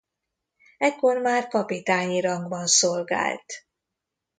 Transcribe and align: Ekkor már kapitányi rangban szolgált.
Ekkor 0.77 1.17
már 1.17 1.47
kapitányi 1.47 2.21
rangban 2.21 2.67
szolgált. 2.67 3.53